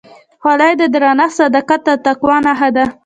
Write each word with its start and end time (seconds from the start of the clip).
خولۍ 0.41 0.73
د 0.77 0.83
درنښت، 0.93 1.37
صداقت 1.39 1.81
او 1.91 1.97
تقوا 2.05 2.37
نښه 2.45 2.69
ده. 2.75 2.85